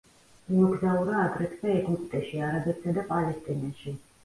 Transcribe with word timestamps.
იმოგზაურა 0.53 1.19
აგრეთვე 1.25 1.75
ეგვიპტეში, 1.83 2.41
არაბეთსა 2.49 2.97
და 2.99 3.07
პალესტინაში. 3.13 3.97